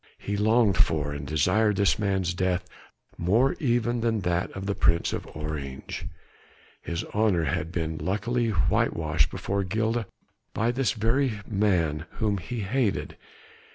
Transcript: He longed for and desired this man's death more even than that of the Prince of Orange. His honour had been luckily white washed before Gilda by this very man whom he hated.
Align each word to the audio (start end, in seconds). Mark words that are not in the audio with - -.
He 0.17 0.35
longed 0.35 0.77
for 0.77 1.13
and 1.13 1.27
desired 1.27 1.75
this 1.75 1.99
man's 1.99 2.33
death 2.33 2.65
more 3.19 3.53
even 3.59 4.01
than 4.01 4.21
that 4.21 4.49
of 4.53 4.65
the 4.65 4.73
Prince 4.73 5.13
of 5.13 5.27
Orange. 5.35 6.07
His 6.81 7.03
honour 7.13 7.43
had 7.43 7.71
been 7.71 7.99
luckily 7.99 8.49
white 8.49 8.95
washed 8.95 9.29
before 9.29 9.63
Gilda 9.63 10.07
by 10.55 10.71
this 10.71 10.93
very 10.93 11.39
man 11.47 12.07
whom 12.13 12.39
he 12.39 12.61
hated. 12.61 13.15